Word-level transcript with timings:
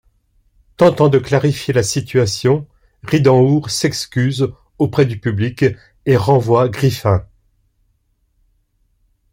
Tentant 0.77 1.09
de 1.09 1.19
clarifier 1.19 1.75
la 1.75 1.83
situation, 1.83 2.67
Ridenhour 3.03 3.69
s'excuse 3.69 4.51
auprès 4.79 5.05
du 5.05 5.19
public 5.19 5.63
et 6.07 6.17
renvoie 6.17 6.69
Griffin. 6.69 7.27